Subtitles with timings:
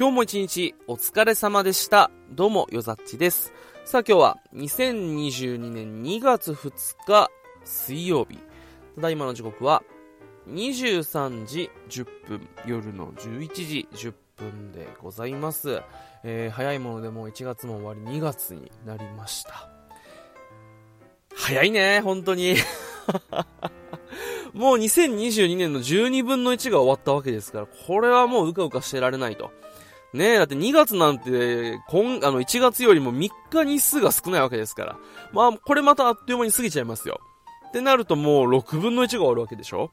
[0.00, 2.10] 今日も一日お疲れ様でした。
[2.30, 3.52] どうも、よざっちです。
[3.84, 6.72] さあ今日は2022年2月2
[7.06, 7.30] 日
[7.66, 8.38] 水曜日。
[8.94, 9.82] ただいまの時刻は
[10.48, 15.82] 23時10分、夜の11時10分でございます。
[16.24, 19.68] えー、早いものでもう1月も終わり2月になりました。
[21.34, 22.54] 早いね、本当に。
[24.54, 29.50] もう2022年の12分の1が終わったわけですから、これはもううかうかしてられないと。
[30.12, 34.96] ねえ、だって2月なんて、今、あの、1月よりも3日日数が少ないわけですから。
[35.32, 37.20] まあ、これまたあっという間に過ぎちゃいますよ。
[37.68, 39.90] ってなるともう6分の1が終わるわけでしょ？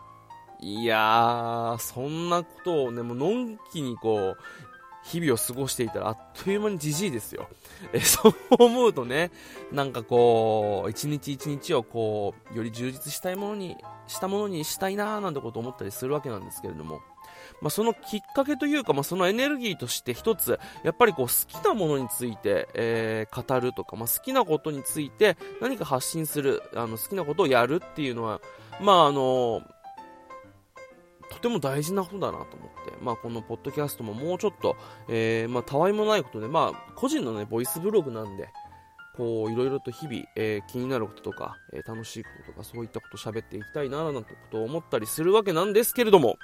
[0.60, 4.38] いやー、そんなことをね、もうのんきにこう、
[5.04, 7.48] 日々を過ごしていたらあっという間にじじいですよ。
[7.94, 9.32] え、そう思うとね、
[9.72, 13.78] なんかこう、一日一日をこう、より充実したいものに、
[14.08, 17.02] したものにしたいなーなんてこと思ったりするわけなんですけれども、
[17.62, 28.42] まあ、そのきっかけというか、まあ、そのエネルギーとして一つ、やっぱりこう好きなものについて、えー、語るとか、まあ、好きなことについて何か発信する、あの好きなことをやるっていうのは、
[28.82, 29.62] まああの
[31.30, 34.76] とても大事なことだなと思って、まあ、このポッドキャストももうちょっと、
[35.08, 38.50] えー、まあ、たわいもないことで、まあ、個人のね、ボイスブログなんで、
[39.16, 46.38] こう、いろいろと日々、えー、気になることとか、えー、楽しいこととか、そういったことを喋っていきたいな、なんてことを思ったりするわけなんですけれども、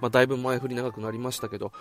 [0.00, 1.72] まあ、だいぶ前振り長くなりましたけど、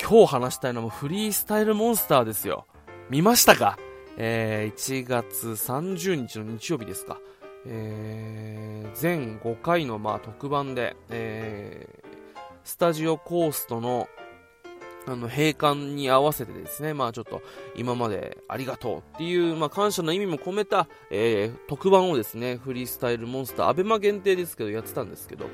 [0.00, 2.66] 今日話したいのはフリースタイルモンスターですよ。
[3.10, 3.78] 見ましたか？
[4.16, 7.18] えー、1月30日の日曜日ですか。
[7.66, 14.08] えー、全5回のまあ特番で、えー、スタジオコーストの
[15.06, 17.42] あの閉館に合わせてですね、まあちょっと
[17.76, 25.44] 今までありがとうっていう、まあ感謝の意味も込めた、えー、特番をですね、フリースタイルモンスター、アベマ限定ですけどやってたんですけど、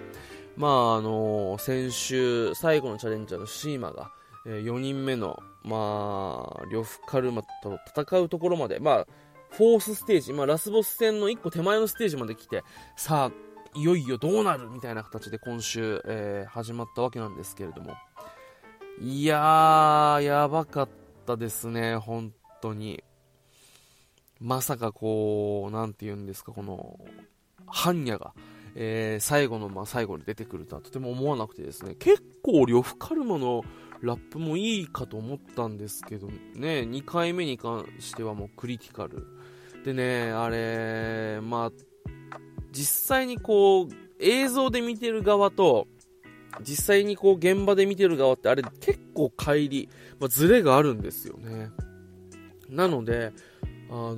[0.61, 4.13] まああの、先週最後のチャレンジャーのシーマが、
[4.45, 9.07] えー、4人目の、まあ、呂布カルマと戦うところまで、まあ、
[9.49, 12.63] フォースステージ、まあ、ラスボス戦の1個手前のステージまで来て、
[12.95, 17.95] さあ、いよいよどうなるみたいな形で今週、えー、始まったわけなんですけれども。
[19.01, 20.89] いやー、やばかっ
[21.27, 23.03] たですね、本当に。
[24.39, 27.01] まさかこう、なんて言うんですか、この、
[27.67, 28.35] 般若が、
[28.75, 33.65] えー、最後の、まあ、最後に出てくるとはとても思わなくてですね、結構呂布カルマの
[34.01, 39.27] ラップもいいかと思ったんですけどね、2回目に関してはもうクリティカル。
[39.85, 41.73] でね、あれ、まあ、
[42.73, 43.89] 実際にこう、
[44.19, 45.87] 映像で見てる側と、
[46.63, 51.71] 実際にこう現場で見てる側ってあれ結構乖離、まあ、ズレがあるんですよね。
[52.69, 53.33] なので、
[53.91, 54.15] あの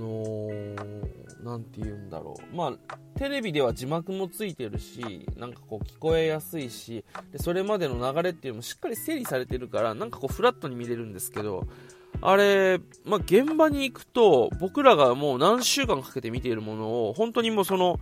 [0.50, 2.56] ー、て言うんだろう。
[2.56, 11.66] まあ、テレビでは字幕もついてるし、なんかこう聞こえやすいし、でそれまでの流れっていうのもしっかり整理されてるから、なんかこうフラットに見れるんですけど、
[12.20, 17.98] あれ、まあ、現場に行くと、僕らがもう何週間かけて見ているものを、本当にもうその、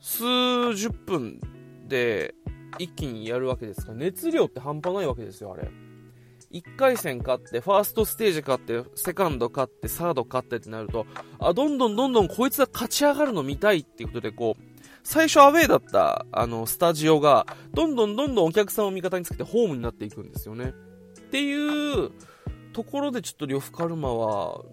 [0.00, 1.38] 数十分
[1.86, 2.34] で
[2.78, 5.70] 一気にやるわけですから、熱量って半端ないわけですよ、あれ。
[6.52, 11.06] 1回戦勝って、ファーストステージ勝って、セカンド勝って、サード勝ってってなると、
[11.38, 14.62] あ、どんどんどんどんこいつが勝ち上がるの見たいっていうことで、こう、
[15.02, 20.72] 最初アウェーだった、あの、スタジオが、どんどんどんどんお客さんを味方につけてホームになっていくんですよね。
[21.20, 22.10] っていう
[22.72, 24.64] ところでちょっと呂布カルマは、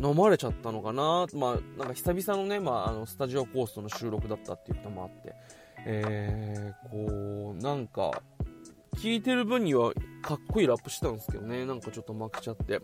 [0.00, 5.34] 飲まれちゃったのかなまあ、なんか久々のね、まあ、あの、スタジオコーストの収録だったっていうこともあって、
[5.84, 8.22] えー、こう、なんか、
[9.02, 9.92] 聞いてる分には
[10.22, 12.80] かっこいいラップしてたんですけどね、なんかちょっと負けちゃって。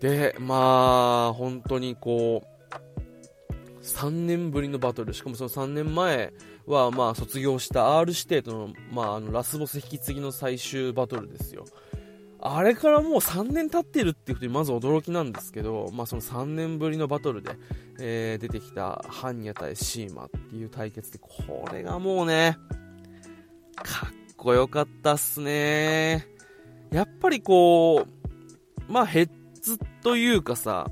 [0.00, 6.32] で、まあ、本当にこう、3年ぶりのバトル、しかもその3年前
[6.66, 11.64] は、まあ、卒業した R 指定との、まあ、あの、ラスボス引き継ぎの最終バトルですよ。
[12.46, 17.52] あれからもう3年経ってるっていうことにまず驚きなんですけど、まあ、その3年ぶりのバトルで、
[17.98, 22.58] えー、出てきたハンニャ対シーマっていう対決で、これがもうね、
[23.76, 26.26] かっこよかったっすね。
[26.90, 30.90] やっぱりこう、まあヘッズというかさ、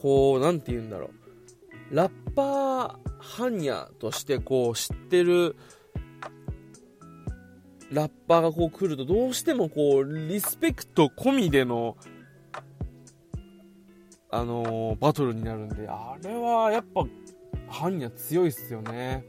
[0.00, 1.10] こう、なんて言うんだろ
[1.90, 1.94] う。
[1.94, 5.56] ラッパー、ハンニャとしてこう知ってる
[7.90, 11.96] ラッパーがこう来るとどうしてもこうリスペクト込みでの
[14.30, 17.04] あのー、バトルになるんであれはやっぱ
[17.68, 19.24] ハンニャ強いっすよね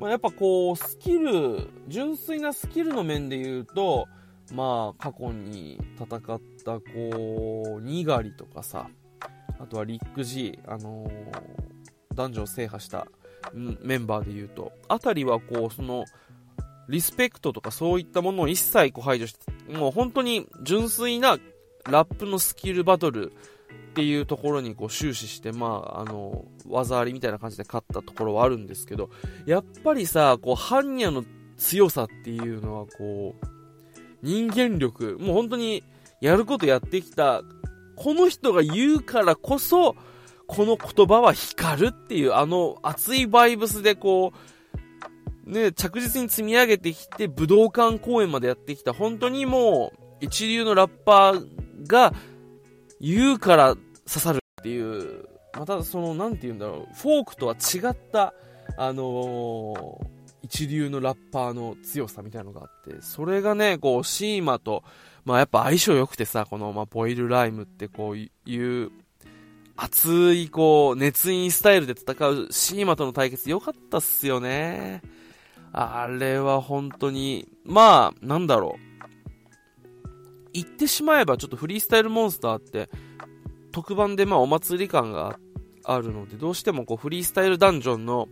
[0.00, 4.08] まあ、やっぱこう、スキル、純粋なスキルの面で言うと、
[4.54, 8.88] まあ、過去に戦った、こう、ニガリとかさ、
[9.58, 13.06] あとはリック G、あのー、男女を制覇した
[13.52, 16.06] メンバーで言うと、あたりはこう、その、
[16.88, 21.36] リスペクトとかそういったものを一切こう排除して、もう本当に純粋な
[21.84, 23.34] ラップのスキルバトル
[23.90, 29.10] っていうところにこう終始して、まあ、あの、技ありみたいな感じで勝ったところはあるんですけど、
[29.46, 31.24] やっぱりさ、こう、ハンニャの
[31.56, 33.46] 強さっていうのはこう、
[34.22, 35.82] 人間力、もう本当に
[36.20, 37.42] やることやってきた、
[37.96, 39.96] この人が言うからこそ、
[40.46, 44.32] この言葉は光るっていう、あの熱いバイブスでこ
[45.46, 51.46] う、ね、着実に積み上げてきて、武道館公演までやってきた、本当にもう、一流のラッパー
[51.86, 52.12] が
[53.00, 53.74] 言うから
[54.06, 55.24] 刺さるっていう、
[55.58, 58.34] またその、なんて言うんだろう、フォークとは違った、
[58.76, 60.06] あのー、
[60.42, 64.84] 一流のラッパーの強さみたいなのがあって、それがね、こう、シーマと、
[65.24, 68.90] まあやっぱ相性良くてさ、この、まあ、ボイルライムってこういう、
[69.76, 75.02] 熱い、こう、熱印スタイルで戦うシーマとの対決良かったっすよね。
[75.72, 78.89] あれは本当に、まあ、なんだろう。
[80.52, 82.88] 言ってしまえばちょっとフリースタイルモンスターって
[83.72, 85.38] 特番でまあお祭り感が
[85.84, 88.28] あるのでどうしてもこうフリースタイルダンジョンの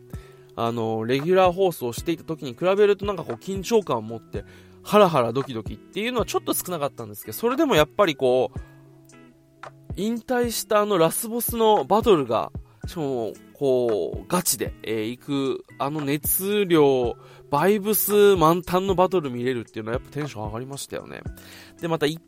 [0.60, 4.44] あのレギュラー放送していた時に比べるとなんかこう緊張感を持って
[4.82, 8.58] ハラハラドキドキっていうのはちょっと少なかったんですけどそれでもやっぱりこう
[9.94, 12.50] 引退したあのラスボスのバトルが
[12.88, 17.16] しかもこうガチで、えー、行くあの熱量
[17.50, 21.20] バイブス満タンのバトル見れるっていうのはやっぱテンション上がりましたよね。
[21.80, 22.20] で、また一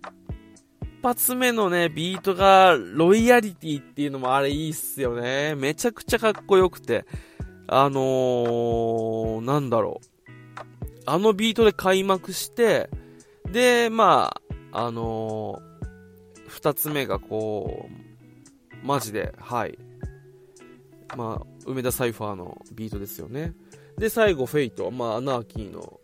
[1.03, 5.55] 発目のね、ビートがロイヤリティっていうのもあれいいっすよね。
[5.55, 7.07] めちゃくちゃかっこよくて。
[7.73, 10.07] あのー、なんだろう。
[11.07, 12.91] あのビートで開幕して、
[13.51, 14.37] で、ま
[14.73, 19.79] あ、あのー、二つ目がこう、マジで、はい。
[21.17, 23.55] まあ、梅田サイファーのビートですよね。
[23.99, 26.00] で、最後、フェイト、まあ、アナーキーの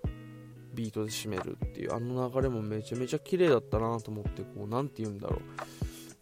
[0.77, 5.41] ビートで締めるっていう、あの流れもめちゃめちゃ綺麗だったなと思って、こう、なんて言うんだろう。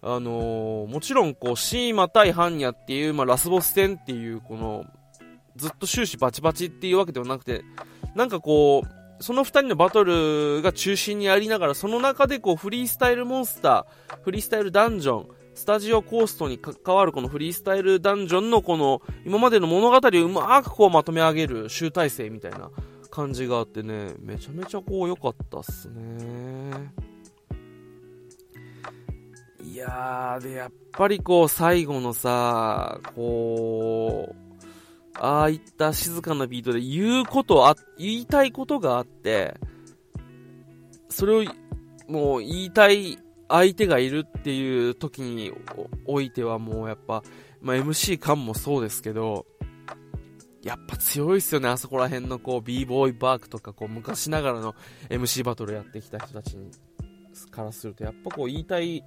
[0.06, 4.84] あのー、もちろん、こう、シーマ対ハンニャっていう、まあ、ラスボス戦っていう、この、
[5.56, 7.64] ずっと終始バチバチっていうわけではなくて、
[8.14, 22.70] なんかこう、その2人のバトルが中心にありながら、その中でこう、フリースタイルモンスター、フリースタイルダンジョン、スタジオコーストに関わるこのフリースタイルダンジョンのこの今までの物語をうまくこうまとめ上げる集大成みたいな
[23.14, 26.92] 感じがあってね、めちゃめちゃこう良かったっすね。
[29.62, 34.34] いやー、で、やっぱりこう最後のさ、こう、
[35.14, 39.54] ああいった静かなビートで言うことあ、言いたいことがあって、
[41.08, 41.44] それを
[42.08, 43.16] もう言いたい
[43.48, 45.52] 相手がいるっていう時に
[46.04, 47.22] おいてはもうやっぱ、
[47.60, 49.46] まあ、MC 感もそうですけど、
[50.64, 54.74] やっぱ強いっすよね、あそこら辺のこう、b ボーイバークとかこう、昔ながらの
[55.10, 56.56] MC バトルやってきた人たち
[57.50, 59.04] からすると、やっぱこう、言いたい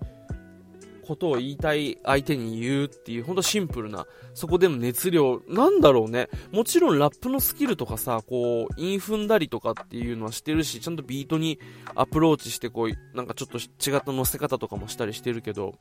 [1.08, 6.30] ことを言いたい相手に言うっていう、ほんとシンプルな、そこでの熱量、なんだろうね。
[6.52, 11.60] もちろんラップのスキルとかさ、こう、イン踏んだりとかっていうのはしてるし、ちゃんとビートに
[11.96, 15.76] アプローチして、こう、なんかちょっと違った乗せ方とかもしたりしてるけど、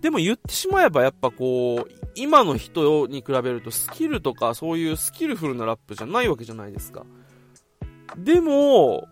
[0.00, 7.04] でも言ってしまえばやっぱこう、今の人に比べるとスキルとかそういうスキルフルなラップじゃないわけじゃないですか。
[8.16, 9.08] でも、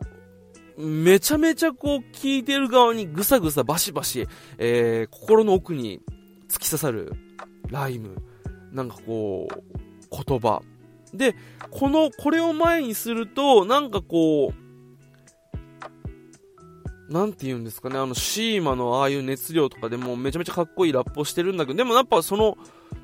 [0.77, 4.27] めちゃめちゃこう聞いてる側にぐさぐさバシバシ、
[4.59, 6.01] えー、心の奥に
[6.49, 7.13] 突き刺さる
[7.71, 8.17] ライム。
[8.73, 9.55] なんかこう、
[10.11, 10.61] 言葉。
[11.15, 11.37] で、
[11.71, 14.55] この、これを前にすると、なんかこう、
[17.13, 22.57] なんて言うんですかね、あの、シーマのああいう熱量とかでもめちゃめちゃかっこいいラップをしてるんだけど、でもやっぱその、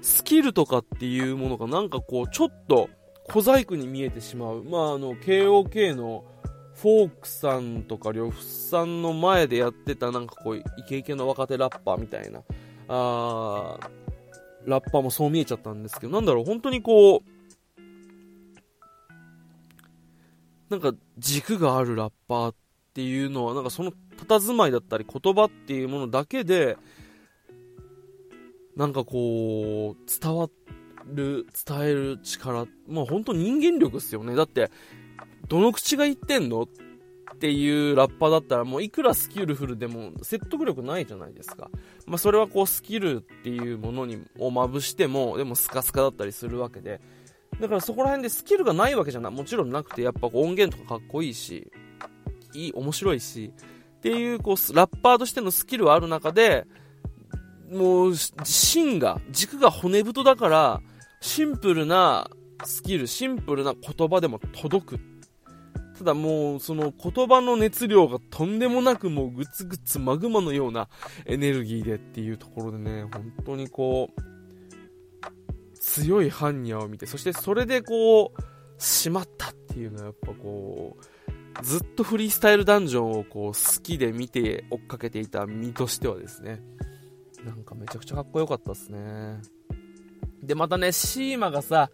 [0.03, 2.91] スキルとかっていうものがなんかこう、ちょっと
[3.29, 4.65] 小細工に見えてしまう。
[4.65, 6.25] まあ、あの、KOK の、
[6.81, 12.43] フォークさんとか呂布さんの前でやってたなんかこうイケイケの若手ラッパーみたいな。
[12.89, 13.79] あ
[14.65, 16.13] ラッパーもそう見えちゃったんですけど。
[16.13, 17.23] なんだろう本当にこう
[20.71, 22.55] なんか軸があるラッパーっ
[22.95, 26.79] ていうのはなんかその佇まいだったり言葉っていうものだけで
[28.77, 30.49] なんかこう伝わ
[31.07, 32.67] る伝える力。
[32.89, 34.35] まあ本当人間力っすよね。
[34.35, 34.71] だって
[35.51, 36.69] どの口が言ってんのっ
[37.39, 41.71] ていうラッパーだったらもういくらスキルフルでも説得力ないじゃないですか。
[42.07, 47.01] まあそれはこうスキルっていうものにをまぶしてもでもスカスカだったりするわけで。
[47.61, 49.33] だからそこら辺でスキルがないわけじゃない。
[49.33, 51.71] もちろんなくてやっぱ音源とかかっこいいし、
[52.55, 53.53] いい、面白いし、
[53.99, 56.67] っていうこうラッパーとしてのスキルはある中で、
[57.71, 58.15] もう
[58.45, 60.81] 芯が、軸が骨太だから、
[61.21, 62.31] シンプルな
[62.65, 64.99] スキル、シンプルな言葉でも届くっ
[66.01, 70.89] ただもう、その言葉の熱量がとんでもなくもうグツグツマグマのような
[71.27, 74.21] エネルギーでっていうところでね、本当にこう、
[75.75, 86.63] 強い般若を見て、そしてそれでこう、しまったっていうのはやっぱこう、ずっとフリースタイルダンジョンをこう好きで見て追っかけていた身としてはですね、
[87.45, 89.43] なんかめちゃくちゃかっこよかったですね。
[90.43, 91.91] で、またね、シーマがさ、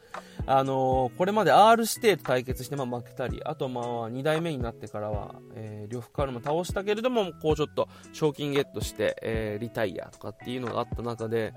[0.47, 11.55] あのー、これまで R 指定と対決して、まあ、負けたり、あとまあ、2代目になってからは、えー、両フカルも倒したけれども、こうちょっと賞金ゲットして、えー、リタイアとかっていうのがあった中で、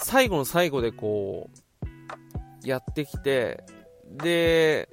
[0.00, 3.64] 最後の最後でこう、やってきて、
[4.10, 4.88] で、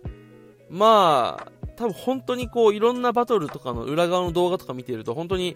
[0.70, 5.56] まあ、多分本当にこう、いろんなバトルとかの裏側の動画とか見てると、本当に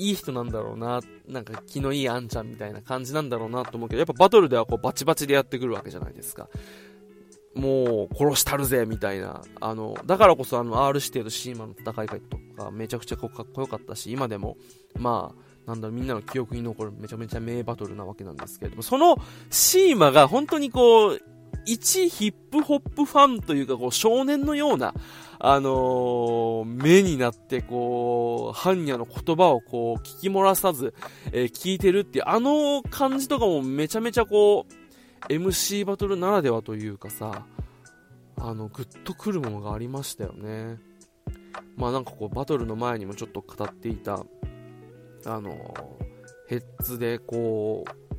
[0.00, 6.48] いい人なんだろうな、なんか気のいいあんちゃんみたいな感じなんだろうなと思うけど、やっぱバトルではこうバチバチでやってくるわけじゃないですか。
[7.54, 9.42] もう殺したるぜみたいな。
[9.60, 14.56] あの、だからこそあの R 指定とシーマの戦いとかめちゃくちゃかっこよかったし、今でも、
[14.98, 15.34] ま
[15.66, 19.16] あ、なんだろみんなの記憶に残るめちゃめちゃ名バトルなわけなんですけれども、その
[19.50, 21.20] シーマが本当にこう、
[21.66, 24.94] 一ヒップホップファンというか、こう、少年のような、
[25.42, 30.92] あのー、目になって、こう、般若の言葉をこう、聞き漏らさず、
[31.32, 37.46] え、聞いてるっていう、あの感じとかもめちゃめちゃこう、MC バトルならではというかさ、
[38.36, 40.78] あの、グッとくるものがありましたよね。
[41.74, 44.26] まあなんかこう、バトルの前にもちょっと語っていた、
[45.24, 45.74] あの
[46.48, 48.09] ヘッズでこう、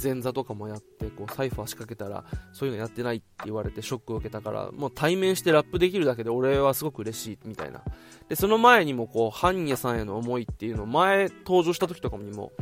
[0.00, 7.82] 前座とかもやって、こう、サイファー仕掛けたら、そういうのやってないって言われてショックを受けたから、もう対面してラップできるだけで俺はすごく嬉しい、みたいな。
[8.28, 12.52] で、その前にもこう、般若さんへの思いっていうのを前登場した時とかにも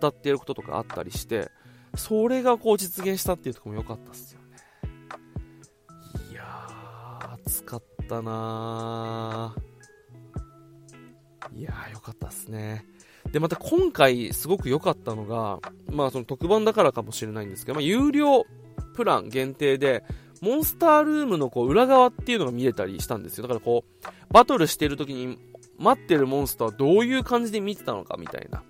[0.00, 1.50] 語っていることとかあったりして、
[1.96, 4.56] それがこう実現したっていうとこも良かったっすよね。
[6.30, 9.70] いやー、熱かったなー。
[11.58, 12.86] いやー、良かったっすね。
[13.32, 15.60] で、また今回すごく良かったのが、
[15.90, 18.44] まあその特番だからかもしれないんですけど、まあ有料
[18.94, 20.04] プラン限定で、
[20.40, 23.42] モンスタールームのこう裏側っていうのが見れたりしたんですよ。
[23.42, 25.38] だからこう、バトルしてる時に
[25.78, 28.62] 待ってるモンスターはどういう感じで見てたのかみたいな。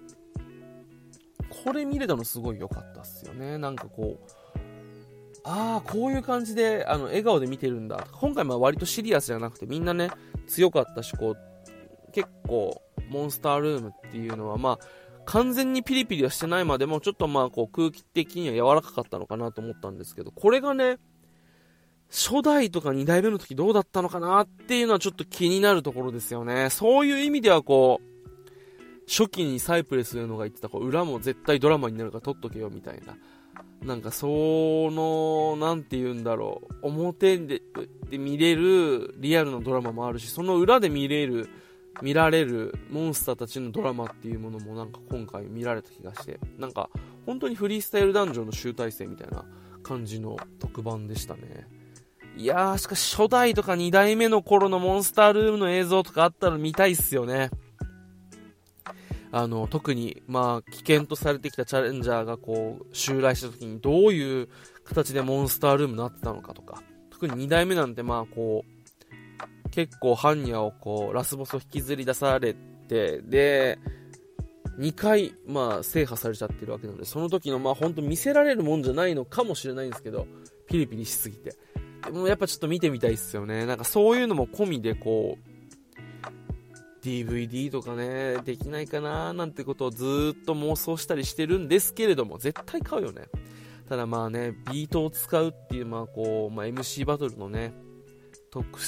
[1.65, 3.59] これ見れたのすごい良かったっすよね。
[3.59, 4.31] なんかこう、
[5.45, 8.07] ああ、こういう感じで、あの、笑顔で見てるんだ。
[8.13, 10.11] 今回は割とシリアスじゃなくてみんなね、
[10.47, 11.37] 強かったし、こう、
[12.11, 14.79] 結構、モンスタールームっていうのは、まあ、
[15.25, 20.99] 完全にピリピリはしてないまでも、ちょっとまあ、こう、空気的には柔らかかったのかなと思ったんですけど、これがね、
[22.11, 26.69] 初代とか2代目の時どうだったのかなっていうのはちょっと気になるところですよね。
[26.71, 28.11] そういう意味ではこう、
[29.09, 33.17] 初期にサイプレスのが言ってた、こう、裏も絶対ドラマになるから撮っとけよみたいな。
[33.83, 34.27] なんかそ
[34.91, 37.63] の、なんて言うんだろう、表で
[38.11, 41.49] で見れるリアルなドラマもあるし、その裏で見れる
[42.03, 46.91] 見られるモンスターたちのドラマっていうものもなんか今回見られた気がして、なんか
[47.27, 49.45] 本当にフリースタイルダンジョンの集大成みたいな
[49.83, 51.67] 感じの特番でしたね。
[52.37, 57.51] いやー、しかし初代とか2代目の頃のモンスタールームの映像とかあったら見たいっすよね。
[59.33, 64.49] あの、特に、まあ、危険とされてきたチャレンジャーがこう、襲来した時にどういう
[64.85, 68.80] 形でモンスタールームになってたのかとか、特に2代目なんてまあ、こう、
[69.71, 72.55] 結構般若をこう、ラスボスを引きずり出され
[72.89, 73.79] て、で、
[74.79, 80.27] 2回、まあ、制覇されちゃってるわけなので、その時の、まあ、本当見せられるもんじゃないのかもしれないんですけど、
[80.67, 81.55] ピリピリしすぎて。
[82.05, 83.67] でもやっぱちょっと見てみたいっすよね。
[83.67, 85.51] なんかそういうのも込みで、こう、
[87.05, 93.23] DVD とかね、できないかななんてことをずっと妄想したりしてるんですけれども、絶対買うよね。
[93.89, 97.75] ただまあね、ビートを使うっていう、まあこう、まあ、MC バトルのね、
[98.51, 98.81] 特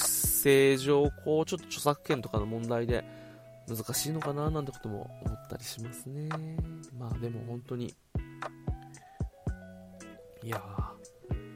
[0.43, 3.05] 性上、こう、ちょっと著作権とかの問題で
[3.67, 6.27] 難しいのかななんてことも思ったりしますね。
[6.97, 7.93] まあでも本当に、
[10.43, 10.61] いや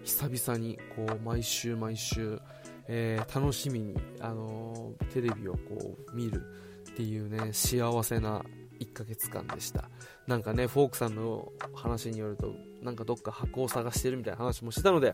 [0.06, 2.40] 久々にこう、毎週毎週、
[2.88, 6.42] えー、楽しみに、あのー、テレビをこう、見る
[6.90, 8.42] っていうね、幸せな
[8.80, 9.90] 1ヶ月間でした。
[10.26, 15.14] なんかね、フォークさんの話によると、なんかどっか箱を探してるみたいな話もしてたので、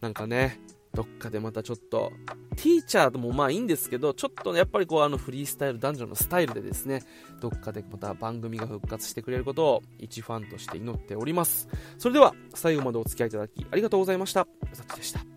[0.00, 0.58] なんかね、
[0.94, 2.12] どっかでまたちょっと、
[2.56, 7.02] ティーチャーともまあいいんですけど、ちょっとやっぱりこうあのフリースタイル男女のスタイルでですね、
[7.40, 11.68] どっかでまた番組が復活してくれることを一ファンとして祈っております。
[11.98, 14.46] それでは最後までお付き合いいただきありがとうございました。
[14.72, 15.31] さちでした。